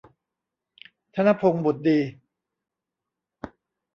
[1.15, 1.99] ธนพงษ์ บุตรดี